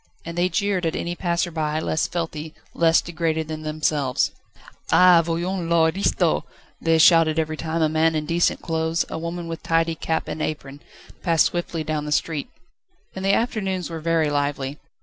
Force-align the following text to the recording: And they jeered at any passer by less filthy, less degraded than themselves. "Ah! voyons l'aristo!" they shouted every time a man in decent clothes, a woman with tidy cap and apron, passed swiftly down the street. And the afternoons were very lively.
And 0.25 0.35
they 0.35 0.49
jeered 0.49 0.87
at 0.87 0.95
any 0.95 1.13
passer 1.15 1.51
by 1.51 1.79
less 1.79 2.07
filthy, 2.07 2.55
less 2.73 3.01
degraded 3.01 3.47
than 3.49 3.61
themselves. 3.61 4.31
"Ah! 4.91 5.21
voyons 5.23 5.69
l'aristo!" 5.69 6.43
they 6.81 6.97
shouted 6.97 7.37
every 7.37 7.55
time 7.55 7.83
a 7.83 7.87
man 7.87 8.15
in 8.15 8.25
decent 8.25 8.63
clothes, 8.63 9.05
a 9.09 9.19
woman 9.19 9.47
with 9.47 9.61
tidy 9.61 9.93
cap 9.93 10.27
and 10.27 10.41
apron, 10.41 10.81
passed 11.21 11.45
swiftly 11.45 11.83
down 11.83 12.05
the 12.05 12.11
street. 12.11 12.49
And 13.15 13.23
the 13.23 13.33
afternoons 13.35 13.91
were 13.91 13.99
very 13.99 14.31
lively. 14.31 14.79